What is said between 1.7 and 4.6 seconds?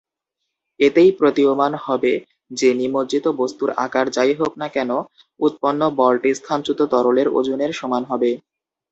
হবে যে নিমজ্জিত বস্তুর আকার যাই হোক